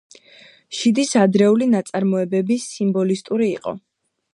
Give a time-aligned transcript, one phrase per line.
[0.77, 3.81] ჟიდის ადრეული ნაწარმოებები სიმბოლისტური იყო.